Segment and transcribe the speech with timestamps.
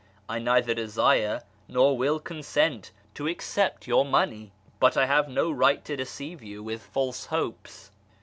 [0.27, 5.51] I neither desire nor would con sent to accept your money, but I have no
[5.51, 7.91] right to deceive you with false hopes.